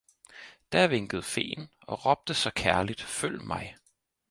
[0.71, 3.75] Da vinkede feen og råbte så kærligt følg mig!